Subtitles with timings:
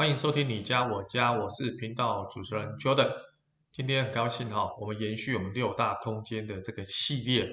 [0.00, 3.12] 欢迎收听你家我家，我是频道主持人 Jordan。
[3.70, 7.46] 今天很高兴哈，我们延续我们六大空间的这个系列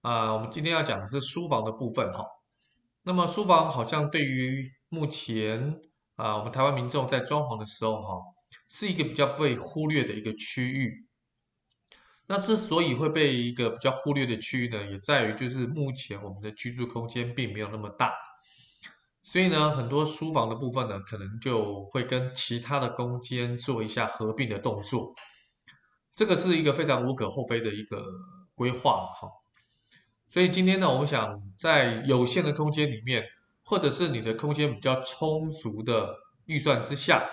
[0.00, 2.24] 啊，我们今天要讲的是书房的部分哈。
[3.04, 5.80] 那么书房好像对于目前
[6.16, 8.20] 啊，我们台湾民众在装潢的时候哈，
[8.68, 11.06] 是一个比较被忽略的一个区域。
[12.26, 18.12] 那之所以会被一个比较忽略的区域呢，也在于就是目前我们的居住空间并没有那么大。
[19.22, 25.14] 所以呢，很多书房的部分呢，可能就会跟其他的空间做一下合并的动作。
[26.14, 28.02] 这个是一个非常无可厚非的一个
[28.54, 29.28] 规划哈。
[30.28, 33.24] 所以今天呢，我们想在有限的空间里面，
[33.62, 36.14] 或者是你的空间比较充足的
[36.46, 37.28] 预算之下，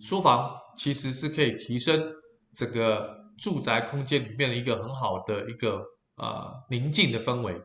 [0.00, 2.12] 书房其实是可以提升
[2.52, 7.60] 整个住宅空间里面的一个很好的一个啊、呃、宁静的氛围。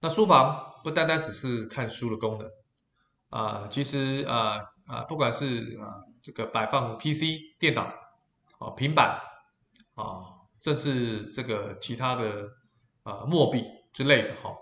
[0.00, 0.66] 那书房。
[0.82, 2.50] 不单单只是看书的功能，
[3.28, 7.82] 啊、其实啊啊、不管是啊、这个摆放 PC 电脑
[8.58, 9.20] 啊、平板
[9.94, 10.24] 啊，
[10.58, 12.48] 甚至这个其他的
[13.02, 13.62] 啊墨笔
[13.92, 14.56] 之类的哈，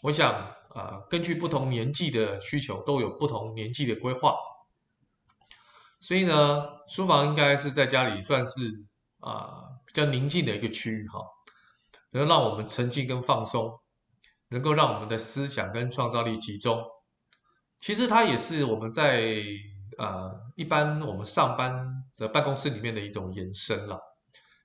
[0.00, 0.32] 我想
[0.68, 4.36] 啊、根据不同年纪的需求，都有不同年纪的规划。
[5.98, 8.84] 所以呢，书房应该是在家里算是
[9.18, 11.18] 啊比较宁静的一个区域哈，
[12.10, 13.80] 能让我们沉浸跟放松。
[14.48, 16.84] 能够让我们的思想跟创造力集中，
[17.80, 19.34] 其实它也是我们在
[19.98, 24.00] 呃一般我们上班的办公室里面的一种延伸了。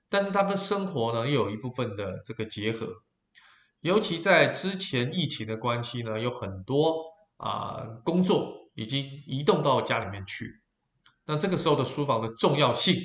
[0.09, 2.87] 但是它跟生活呢又有一部分的这个结合，
[3.81, 7.05] 尤其在之前疫情的关系呢，有很多
[7.37, 10.61] 啊、工作已经移动到家里面去，
[11.25, 12.95] 那这个时候的书房的重要性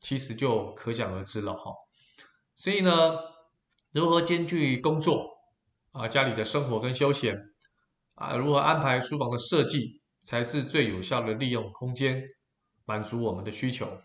[0.00, 1.72] 其实就可想而知了哈。
[2.54, 3.18] 所以呢，
[3.92, 5.30] 如何兼具工作？
[5.92, 7.38] 啊，家里的生活跟休闲
[8.14, 12.22] 啊，如何安排书房的设计才是最有效的利用空间，
[12.86, 14.00] 满足我们的需求？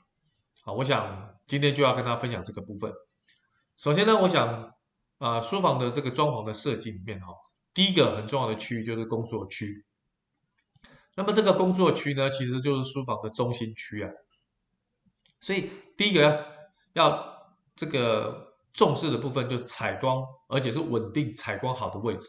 [0.66, 2.92] 啊，我想今天就要跟大家分享这个部分。
[3.78, 4.74] 首先呢，我想
[5.18, 7.28] 啊，书房的这个装潢的设计里面哈，
[7.74, 9.86] 第一个很重要的区域就是工作区。
[11.16, 14.12] 那么这个工作区呢，其实就是书房的中心区啊。
[15.40, 16.46] 所以第一个要
[16.94, 18.46] 要这个。
[18.78, 22.28] 重视的部分就采光，而且是稳定采光好的位置。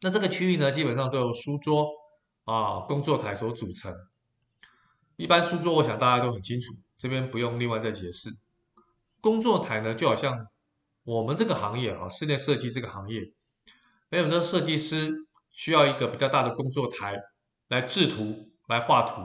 [0.00, 1.90] 那这个区域呢，基本上都由书桌
[2.44, 3.94] 啊、工作台所组成。
[5.16, 8.30] 一般书桌，我想大家都很清楚，这边不用另外再解释。
[9.20, 10.46] 工作台呢，就好像
[11.04, 13.34] 我们这个行业啊，室内设计这个行业，
[14.08, 15.12] 有很多设计师
[15.50, 17.18] 需要一个比较大的工作台
[17.68, 19.20] 来制图、来画图，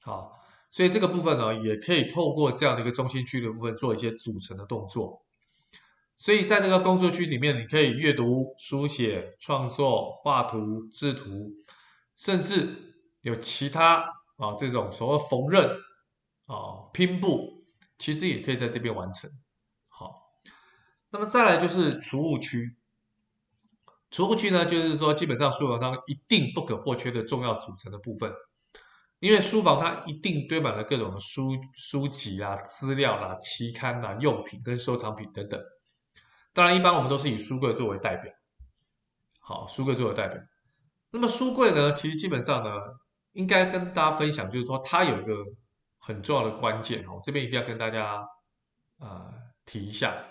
[0.00, 0.40] 好。
[0.74, 5.22] 所以这个部分呢，也可以透过这样的一个中心区的部分做一些组成的动作。
[6.16, 11.52] 所以在这个工作区里面，你可以阅读、书写、创作、画图、制图，
[12.16, 13.98] 甚至有其他
[14.34, 15.76] 啊这种所谓缝纫
[16.46, 17.64] 啊拼布，
[17.96, 19.30] 其实也可以在这边完成。
[19.86, 20.22] 好，
[21.10, 22.76] 那么再来就是储物区。
[24.10, 28.32] 储物区呢，就是说基本上书房上一定不可或缺的重要组成的部分。
[29.24, 35.58] 因为书房它一定堆满了各种的书书籍啊、资料啦、期刊啦、用品跟收藏品等等。
[36.52, 38.30] 当然，一般我们都是以书柜作为代表。
[39.40, 40.42] 好，书柜作为代表。
[41.10, 42.70] 那么书柜呢，其实基本上呢，
[43.32, 45.32] 应该跟大家分享，就是说它有一个
[45.98, 48.28] 很重要的关键哦，这边一定要跟大家
[48.98, 49.32] 啊、
[49.64, 50.22] 提一下，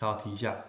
[0.00, 0.64] 好提一下。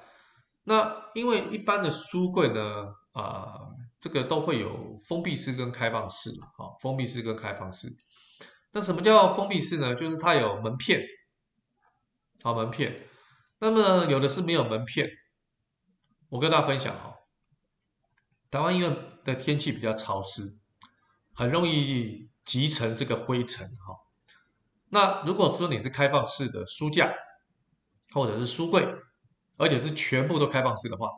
[0.63, 3.68] 那因为一般的书柜呢，啊、
[3.99, 7.95] 这个都会有封闭式跟开放式嘛，啊，封闭式跟开放式。
[8.71, 9.95] 那什么叫封闭式呢？
[9.95, 11.03] 就是它有门片，
[12.41, 13.07] 好门片。
[13.59, 15.09] 那么有的是没有门片。
[16.29, 17.15] 我跟大家分享哈，
[18.51, 20.55] 台湾因为的天气比较潮湿，
[21.33, 23.97] 很容易积成这个灰尘哈。
[24.89, 27.13] 那如果说你是开放式的书架
[28.13, 28.87] 或者是书柜，
[29.57, 31.09] 而且是全部都开放式的话。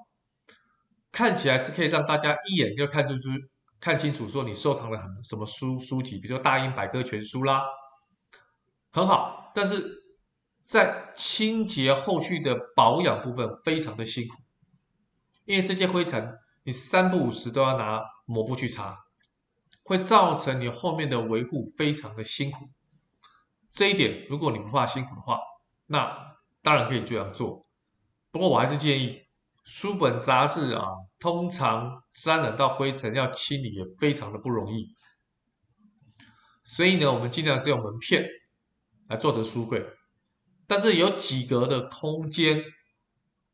[1.12, 3.50] 看起来是可以让大家一眼就看出去，
[3.82, 7.64] 看清楚说你收藏了很什么书书籍，比如说大英百科全书啦，
[8.92, 9.52] 很好。
[9.54, 10.06] 但是
[10.64, 14.36] 在清洁后续的保养部分非常的辛苦，
[15.44, 18.98] 因为这些灰尘你三不五时都要拿抹布去擦，
[19.84, 22.70] 会造成你后面的维护非常的辛苦。
[23.70, 25.40] 这一点如果你不怕辛苦的话，
[25.88, 27.66] 那当然可以这样做。
[28.32, 29.24] 不过我还是建议。
[29.64, 30.84] 书本杂志啊，
[31.20, 34.96] 通常沾染到灰尘，要清理也非常的不容易。
[36.64, 38.28] 所以呢，我们尽量是用门片
[39.08, 39.86] 来做的书柜，
[40.68, 42.64] 但是有几格的空间，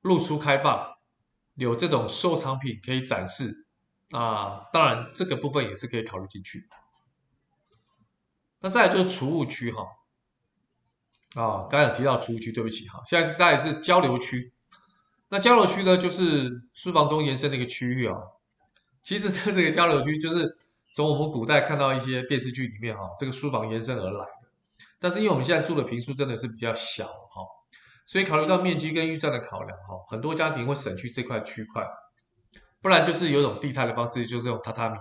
[0.02, 0.88] 露出开放，
[1.56, 3.68] 有这种收藏品可以展示，
[4.12, 6.62] 啊，当然这个部分也是可以考虑进去。
[8.60, 9.84] 那再来就是储物区哈，
[11.36, 14.54] 啊，刚才有提到储物区，对不起哈，现在是再来是交流区。
[15.30, 18.16] 那交流区呢，就是书房中延伸的一个区域啊。
[19.04, 20.58] 其实这个交流区就是
[20.92, 24.32] 从我们古代看到一些电视剧里面哈，这个书房延伸而来的。
[25.00, 27.42] 但是因为我们现在住的平数真的是比较小哈，
[28.06, 31.86] 所以考虑到面积跟预算的考量哈，很多家庭会省去这块区块，
[32.82, 34.98] 不然就是有种地摊的方式，就是用榻榻米。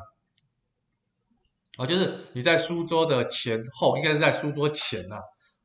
[1.79, 5.17] 啊，就是你在书桌的前后，应该是在书桌前呐，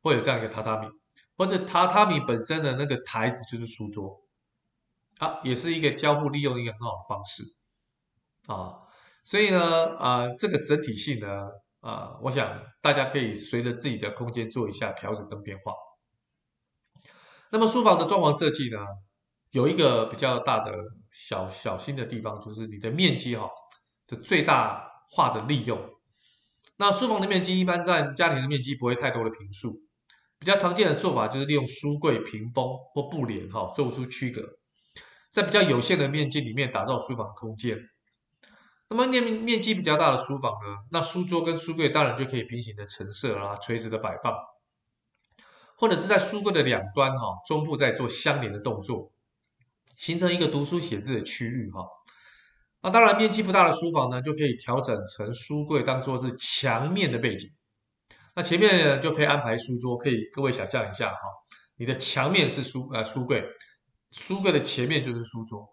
[0.01, 0.87] 会有这样一个榻榻米，
[1.37, 4.20] 或者榻榻米本身的那个台子就是书桌，
[5.21, 7.43] 啊，也是一个交互利用一个很好的方式，
[8.47, 8.73] 啊，
[9.23, 11.27] 所以呢，啊，这个整体性呢，
[11.81, 15.73] 啊，我想大家可以随着自己的空间做一下调整跟变化。
[17.51, 18.79] 那么书房的装潢设计呢，
[19.51, 20.73] 有一个比较大的
[21.11, 23.47] 小小心的地方，就是你的面积哈
[24.07, 25.79] 的最大化的利用。
[26.77, 29.83] 那书房的面积一般占家庭的面积不会太多的平数，
[30.39, 34.41] 比较常见的做法就是利用书柜、屏风或布帘哈做出区隔，
[35.31, 37.79] 在比较有限的面积里面打造书房空间。
[38.89, 44.35] 那么面面积比较大的书房呢，那书桌跟书柜当然就可以平行的陈设啦，垂直的摆放，
[45.77, 49.13] 或者是在书柜的两端哈中部再做相连的动作，
[49.95, 51.87] 形成一个读书写字的区域哈。
[52.81, 57.49] 那当然，面积不大的书房呢，就可以调整成书柜当做是墙面的背景。
[58.35, 61.19] 那前面就可以安排书桌，可以各位想象一下哈，
[61.77, 63.45] 你的墙面是书呃书柜，
[64.11, 65.67] 书柜的前面就是书桌，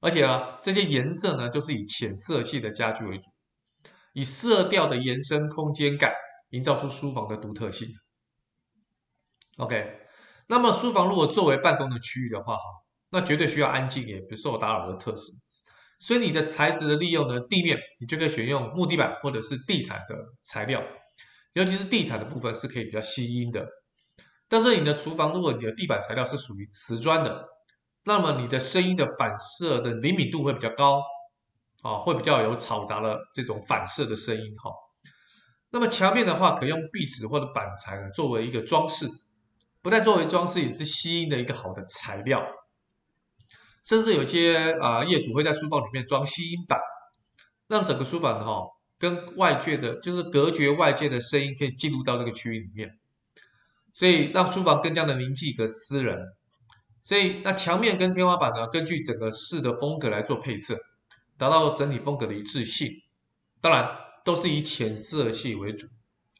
[0.00, 3.30] 而且啊这些颜色呢都是以浅色系的家具为主，
[4.12, 6.12] 以色调的延伸空间感，
[6.50, 7.88] 营造出书房的独特性。
[9.56, 10.00] OK，
[10.46, 12.62] 那么书房如果作为办公的区域的话哈，
[13.10, 15.32] 那绝对需要安静也不受打扰的特质。
[15.98, 20.82] 所以你的材质的利用呢，地面你就可以选用木地板或者是地毯的材料，
[21.52, 23.66] 尤其是地毯的部分是可以比较吸音的。
[24.48, 27.46] 但是你的厨房，如果你的地板材料是属于瓷砖的，
[28.04, 31.02] 那么你的声音的反射的灵敏度会比较高，
[31.82, 34.72] 啊，会比较有嘈杂的这种反射的声音哈。
[35.70, 39.06] 那么墙面的话，可用壁纸或者板材作为一个装饰，
[39.82, 42.42] 不但作为装饰，也是吸音的一个好的材料。
[43.84, 46.80] 甚至有些啊业主会在书房里面装吸音板，
[47.68, 48.62] 让整个书房的哈
[48.98, 52.98] 跟外界的，就是隔绝外界的声音，可以进入到这个区域里面，
[53.92, 56.18] 所以让书房更加的宁静和私人。
[57.04, 60.76] 所以那墙面跟天花板呢，根据整个室的风格来做配色，
[61.36, 62.88] 达到整体风格的一致性。
[63.60, 65.86] 当然都是以浅色系为主，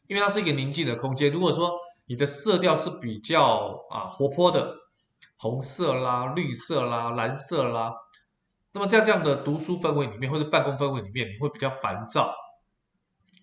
[0.06, 1.30] 因为它是一个宁静的空间。
[1.30, 1.72] 如果说
[2.06, 4.76] 你的色调是比较啊活泼的。
[5.42, 7.94] 红色啦、绿色啦、蓝色啦，
[8.72, 12.34] 那么在这样的读书氛围里面，或者办公氛围里面，你会比较烦躁，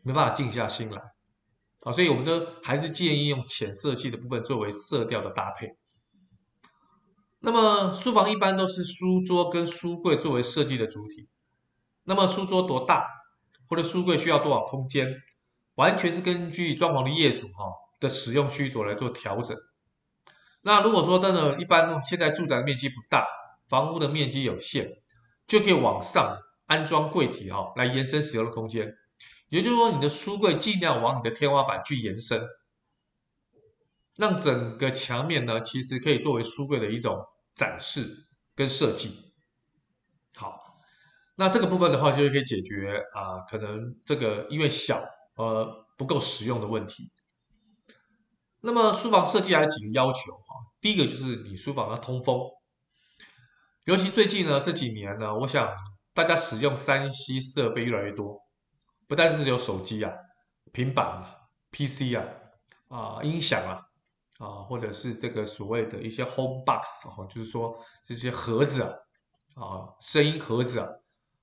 [0.03, 1.01] 没办法静下心来
[1.81, 1.91] 啊。
[1.91, 5.75] 所以，我们都还是建议用浅色系的部分作为色调的搭配。
[7.47, 11.29] 那么，书房一般都是书桌跟书柜作为设计的主体。
[12.03, 13.07] 那么，书桌多大，
[13.69, 15.15] 或者书柜需要多少空间，
[15.75, 19.56] 完全是根据装潢的业主哈的使用需求来做调整。
[20.59, 23.25] 那如果说真的，一般现在住宅面积不大，
[23.66, 25.01] 房屋的面积有限，
[25.47, 28.94] 就可以往上安装柜体哈，来延伸使用的空间。
[29.47, 32.45] 也就是说，你的书柜尽量往你的天花板去延伸，
[34.18, 37.25] 让整个墙面呢，其实可以作为书柜的一种
[37.57, 39.33] 展示跟设计。
[40.35, 40.80] 好，
[41.35, 45.02] 那这个部分的话，就是可以解决啊，可能这个因为小
[45.35, 47.11] 呃不够实用的问题。
[48.61, 52.40] 那么书房设计还有几个要求啊，第一个就是你书房要通风，
[53.85, 55.76] 尤其最近呢这几年呢，我想
[56.14, 58.40] 大家使用 3C 设备越来越多，
[59.07, 60.11] 不但是有手机啊、
[60.71, 61.35] 平板啊、
[61.71, 62.26] PC 啊、
[62.90, 63.81] 啊音响啊、
[64.37, 68.91] 啊或者是这个所谓的一些 Home Box 哦，就是说这些盒子啊、
[69.56, 70.87] 啊声音盒子啊、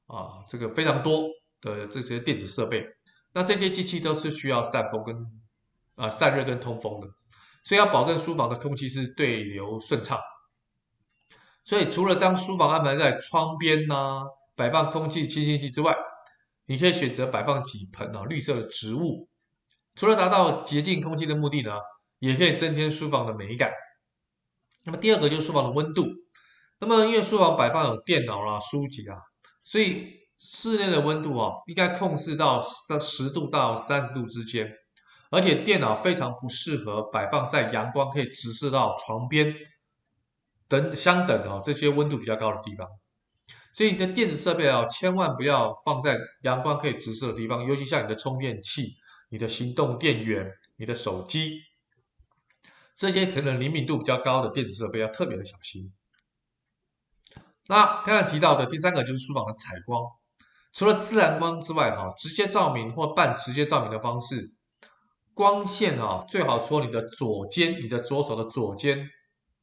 [0.06, 1.28] 啊这个非常多
[1.60, 2.86] 的这些电子设备，
[3.32, 5.42] 那这些机器都是需要散风跟。
[5.96, 7.06] 啊，散热跟通风的，
[7.62, 10.18] 所以要保证书房的空气是对流顺畅。
[11.62, 14.24] 所以除了将书房安排在窗边呐、
[14.56, 15.94] 摆放空气清新剂之外，
[16.66, 19.28] 你可以选择摆放几盆啊绿色的植物，
[19.94, 21.70] 除了达到洁净空气的目的呢，
[22.28, 23.72] 也可以增添书房的美感。
[24.84, 26.06] 那么第二个就是书房的温度。
[26.80, 29.16] 那么因为书房摆放有电脑啦、书籍啊，
[29.62, 34.72] 所以室内的温度啊，应该控制到三十度到三十度之间。
[35.30, 39.52] 而且电脑非常不适合摆放在阳光可以直射到床边
[40.68, 42.86] 等相等的这些温度比较高的地方。
[43.72, 48.92] 所以你的电子设备啊，千万不要放在阳光可以直射的地方，尤其像你的充电器、
[49.30, 51.60] 你的行动电源、你的手机，
[52.94, 55.92] 这些可能灵敏度比较高的电子设备要特别的小心。
[57.66, 60.02] 那刚才提到的第三个就是书房的采光，
[60.72, 64.54] 除了自然光之外，哈，直接照明或半直接照明的方式，
[65.32, 69.08] 光线啊最好从你的左肩、你的左手的左肩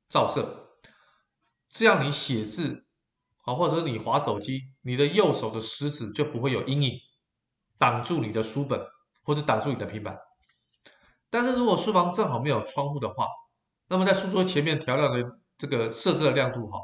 [0.09, 0.77] 照射，
[1.69, 2.85] 这样你写字。
[3.43, 6.99] 啊，或者你滑手机，你的右手的食指就不会有阴影，
[7.79, 8.79] 挡住你的书本，
[9.23, 10.15] 或者挡住你的平板。
[11.31, 13.25] 但是如果书房正好没有窗户的话，
[13.87, 16.77] 那么在书桌前面调亮的这个设置的亮度，哈，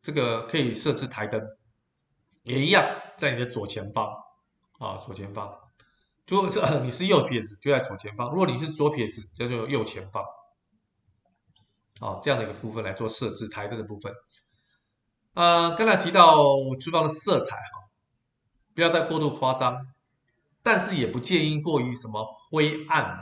[0.00, 1.40] 这个可以设置台灯，
[2.44, 2.84] 也一样
[3.18, 4.06] 在你的左前方，
[4.78, 5.52] 啊，左前方。
[6.28, 10.24] 如果这 你是右撇子，就在左前方；如果你是左撇子，就就右前方。
[12.00, 14.12] 啊，这样的一个部分来做设置台灯的部分。
[15.34, 16.36] 呃，刚才提到
[16.80, 17.62] 书房的色彩哈，
[18.74, 19.78] 不要再过度夸张，
[20.62, 23.18] 但是也不建议过于什么灰暗、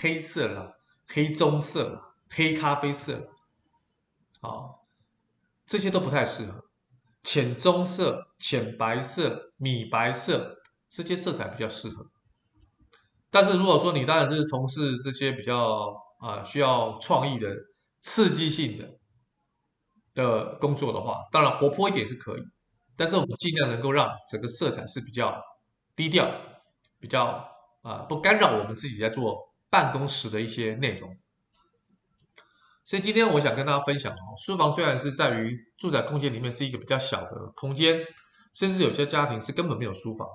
[0.00, 3.28] 黑色了、黑棕色、黑咖啡色，
[4.40, 4.78] 啊，
[5.66, 6.64] 这些都不太适合。
[7.22, 10.56] 浅棕色、浅白色、米白色
[10.88, 12.06] 这些色彩比较适合。
[13.30, 17.54] 但是如果说你当然是从事这些比较啊、需要创意的、
[18.00, 18.98] 刺激性的。
[20.14, 22.42] 的工作的话，当然活泼一点是可以，
[22.96, 25.40] 但是我们尽量能够让整个色彩是比较
[25.94, 26.28] 低调，
[26.98, 27.48] 比较
[27.82, 31.16] 啊、不干扰我们自己在做办公室的一些内容。
[32.84, 38.00] 所以今天我想跟大家分享哦，书房虽然是在于住宅空间里面是一个比较小的空间，
[38.54, 40.26] 甚至有些家庭是根本没有书房，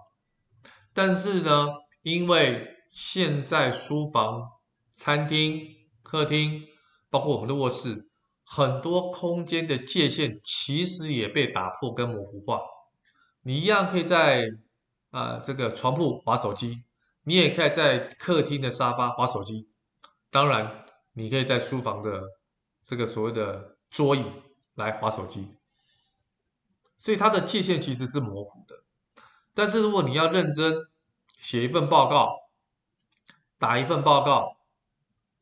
[0.94, 1.68] 但是呢，
[2.02, 4.52] 因为现在书房、
[4.92, 5.68] 餐厅、
[6.04, 6.62] 客厅，
[7.10, 8.10] 包括我们的卧室。
[8.46, 12.60] 很多空间的界限其实也被打破跟模糊化，
[13.42, 14.44] 你一样可以在
[15.12, 16.84] 啊、这个床铺滑手机，
[17.24, 19.70] 你也可以在客厅的沙发划手机，
[20.30, 22.22] 当然你可以在书房的
[22.84, 24.26] 这个所谓的桌椅
[24.76, 25.58] 来划手机，
[26.98, 28.84] 所以它的界限其实是模糊的。
[29.54, 30.88] 但是如果你要认真
[31.38, 32.36] 写一份报告，
[33.58, 34.58] 打一份报告，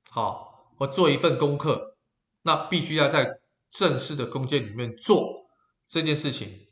[0.09, 1.97] 好，或做一份功课。
[2.43, 5.47] 那必须要在正式的空间里面做
[5.87, 6.67] 这件事情，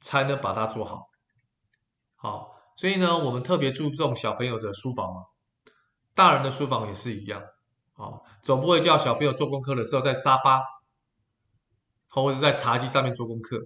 [0.00, 1.08] 才能把它做好。
[2.16, 5.22] 好，所以呢，我们特别注重小朋友的书房嘛，
[6.14, 7.42] 大人的书房也是一样。
[7.94, 10.62] 啊，总不会叫小朋友做功课的时候在沙发，
[12.08, 13.58] 或者在茶几上面做功课。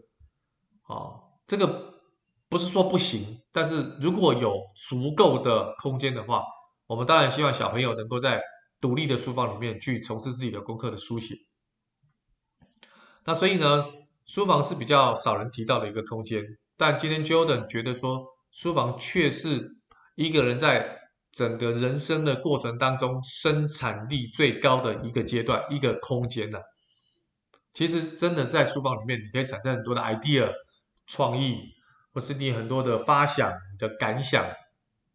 [0.85, 2.01] 啊，这个
[2.49, 6.43] 不是说不行，但是如果有足够的空间的话，
[6.87, 8.41] 我们当然希望小朋友能够在。
[8.83, 11.37] 独立的书房里面去从事自己的功课的书写，
[13.25, 13.87] 那所以呢，
[14.27, 16.43] 书房是比较少人提到的一个空间。
[16.77, 19.77] 但今天 Jordan 觉得说，书房却是
[20.15, 21.01] 一个人在
[21.33, 26.61] 整个人生的过程当中生产力最高的一个阶段，一个空间呢。
[27.75, 30.53] 其实真的在书房里面，你可以产生很多的 idea、
[31.09, 31.57] 创意，
[32.13, 34.47] 或是你很多的发想、你的感想，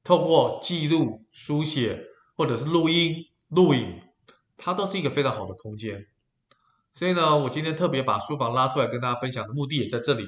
[0.04, 2.04] 透过记录、书写
[2.36, 3.24] 或者是录音。
[3.50, 4.02] 录影，
[4.58, 6.06] 它都是一个非常好的空间，
[6.94, 10.28] 所以呢，我今天特别把书房拉出来跟大家分享的目的也在这里，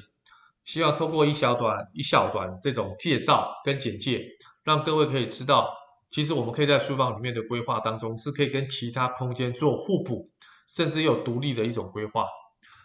[0.64, 4.24] 希望通过一小段一小段这种介绍跟简介，
[4.62, 5.72] 让各位可以知道，
[6.10, 10.30] 其实我们可以在书房里面的规划当中，是可以跟其他空间做互补，
[10.68, 12.26] 甚至有独立的一种规划，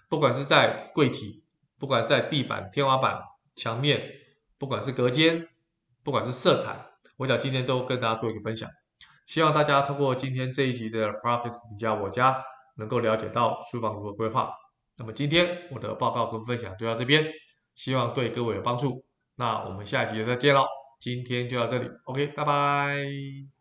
[0.10, 1.44] 不管是在柜体，
[1.78, 3.20] 不管是在地板、天花板、
[3.56, 4.02] 墙面，
[4.58, 5.48] 不管是隔间，
[6.04, 6.86] 不管是色彩，
[7.18, 8.70] 我想今天都跟大家做一个分享。
[9.26, 12.44] 希望大家通过今天这一集的 Profit 你家我家，
[12.78, 14.52] 能够了解到书房如何规划。
[14.98, 17.26] 那么今天我的报告跟分享就到这边，
[17.76, 19.06] 希望对各位有帮助。
[19.36, 20.66] 那我们下一集再见喽，
[21.00, 23.55] 今天就到这里，OK，拜拜。